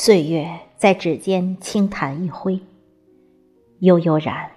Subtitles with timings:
[0.00, 2.60] 岁月在指尖轻弹一挥，
[3.80, 4.48] 悠悠然，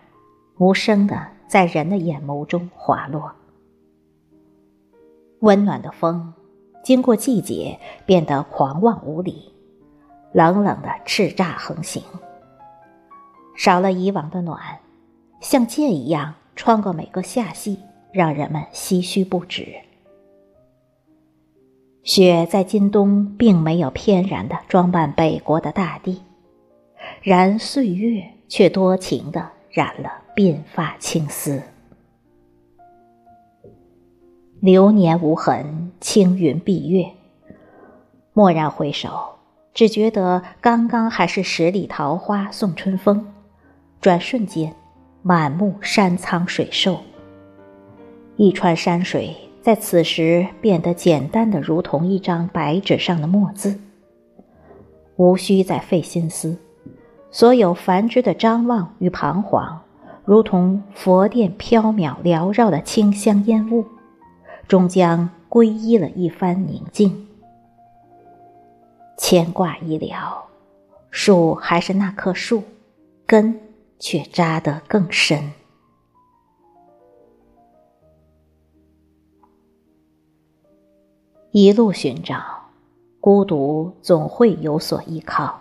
[0.59, 3.31] 无声的在人的眼眸中滑落。
[5.39, 6.31] 温暖的风，
[6.83, 9.51] 经过季节变得狂妄无礼，
[10.31, 12.03] 冷冷的叱咤横行。
[13.57, 14.61] 少了以往的暖，
[15.39, 17.79] 像箭一样穿过每个夏季，
[18.13, 19.75] 让人们唏嘘不止。
[22.13, 26.21] 雪在今冬并没有翩然的装扮北国的大地，
[27.21, 31.63] 然岁月却多情的染了鬓发青丝。
[34.59, 37.09] 流年无痕，青云蔽月。
[38.33, 39.35] 蓦然回首，
[39.73, 43.25] 只觉得刚刚还是十里桃花送春风，
[44.01, 44.75] 转瞬间，
[45.21, 46.99] 满目山苍水瘦。
[48.35, 49.33] 一川山水。
[49.61, 53.79] 在此时变得简单的如同一张白纸上的墨字，
[55.17, 56.57] 无需再费心思，
[57.29, 59.81] 所有繁枝的张望与彷徨，
[60.25, 63.85] 如同佛殿缥缈缭绕的清香烟雾，
[64.67, 67.27] 终将皈依了一番宁静。
[69.17, 70.45] 牵挂已了，
[71.11, 72.63] 树还是那棵树，
[73.27, 73.59] 根
[73.99, 75.51] 却扎得更深。
[81.53, 82.41] 一路寻找，
[83.19, 85.59] 孤独总会有所依靠。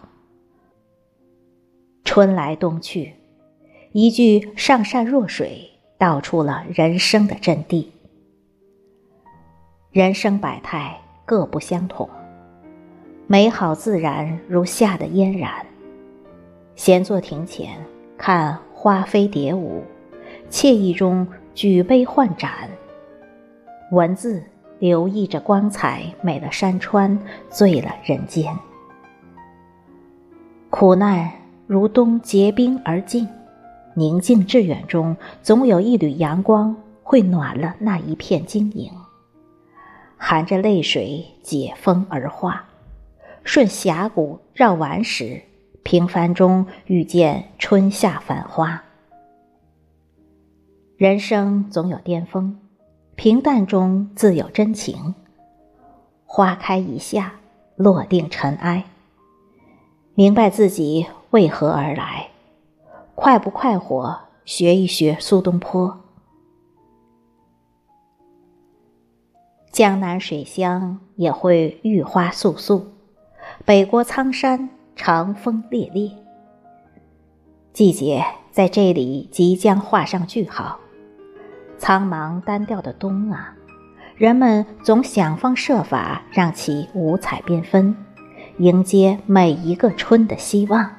[2.04, 3.14] 春来冬去，
[3.90, 5.68] 一句“上善若水”
[5.98, 7.86] 道出了人生的真谛。
[9.90, 12.08] 人生百态各不相同，
[13.26, 15.66] 美好自然如夏的嫣然。
[16.76, 17.84] 闲坐庭前，
[18.16, 19.82] 看花飞蝶舞，
[20.48, 22.70] 惬意中举杯换盏，
[23.90, 24.40] 文字。
[24.80, 27.16] 留意着光彩，美了山川，
[27.48, 28.52] 醉了人间。
[30.70, 31.30] 苦难
[31.66, 33.28] 如冬结冰而尽，
[33.94, 38.90] 宁静致远中，总有一缕阳光会暖了那一片晶莹。
[40.16, 42.64] 含着泪水解封而化，
[43.44, 45.42] 顺峡谷绕完时，
[45.82, 48.82] 平凡中遇见春夏繁花。
[50.96, 52.58] 人生总有巅峰。
[53.22, 55.14] 平淡中自有真情。
[56.24, 57.34] 花开一夏，
[57.76, 58.86] 落定尘埃。
[60.14, 62.30] 明白自己为何而来，
[63.14, 64.20] 快不快活？
[64.46, 66.00] 学一学苏东坡。
[69.70, 72.84] 江南水乡也会玉花簌簌，
[73.66, 76.10] 北国苍山长风烈烈。
[77.74, 80.80] 季节在这里即将画上句号。
[81.80, 83.56] 苍茫单调的冬啊，
[84.14, 87.96] 人们总想方设法让其五彩缤纷，
[88.58, 90.94] 迎接每一个春的希望。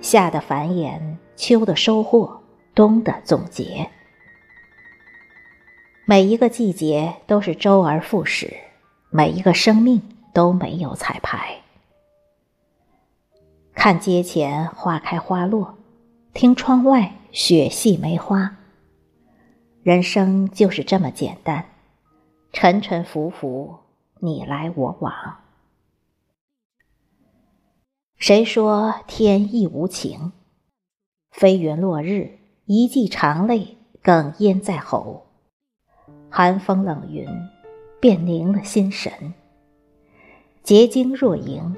[0.00, 1.00] 夏的繁衍，
[1.34, 2.40] 秋的收获，
[2.76, 3.90] 冬的总结。
[6.04, 8.54] 每一个季节都是周而复始，
[9.10, 10.00] 每一个生命
[10.32, 11.56] 都没有彩排。
[13.74, 15.76] 看街前花开花落，
[16.32, 18.54] 听窗外雪细梅花。
[19.88, 21.64] 人生就是这么简单，
[22.52, 23.74] 沉沉浮浮，
[24.20, 25.14] 你来我往。
[28.18, 30.32] 谁说天意无情？
[31.30, 35.24] 飞云落日，一季长泪哽咽在喉。
[36.28, 37.26] 寒风冷云，
[37.98, 39.32] 便凝了心神。
[40.62, 41.74] 结晶若莹，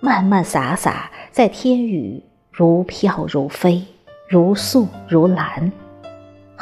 [0.00, 3.84] 漫漫洒洒在天宇，如飘如飞，
[4.26, 5.70] 如素如蓝。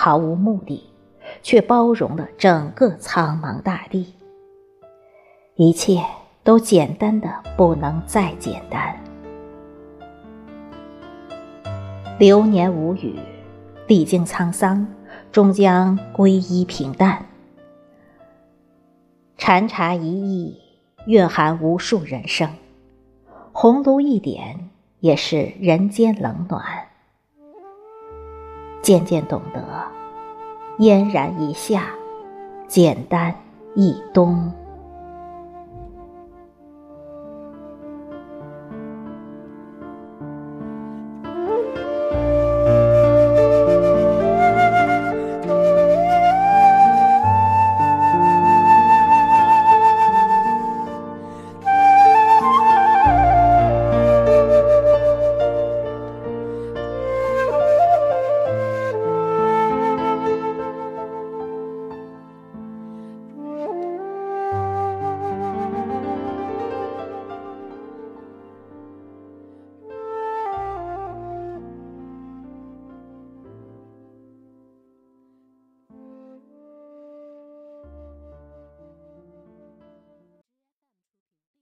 [0.02, 0.82] 毫无目的，
[1.42, 4.14] 却包容了整个苍茫大地。
[5.56, 6.02] 一切
[6.42, 8.98] 都简单的不能再简单。
[12.18, 13.18] 流年无语，
[13.88, 14.88] 历经沧桑，
[15.30, 17.26] 终将归依平淡。
[19.36, 20.58] 禅茶一意，
[21.04, 22.48] 蕴含无数人生；
[23.52, 24.70] 红炉一点，
[25.00, 26.89] 也是人间冷暖。
[28.82, 29.62] 渐渐懂得，
[30.78, 31.90] 嫣然一夏，
[32.66, 33.34] 简单
[33.74, 34.50] 一冬。